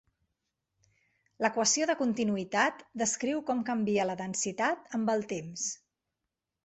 [1.45, 5.67] L'equació de continuïtat descriu com canvia la densitat amb el temps.